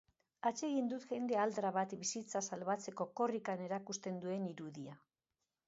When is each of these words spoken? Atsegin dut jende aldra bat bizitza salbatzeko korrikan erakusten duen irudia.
Atsegin 0.49 0.87
dut 0.93 1.03
jende 1.15 1.37
aldra 1.41 1.71
bat 1.75 1.93
bizitza 2.05 2.43
salbatzeko 2.51 3.09
korrikan 3.21 3.65
erakusten 3.69 4.21
duen 4.27 4.51
irudia. 4.57 5.01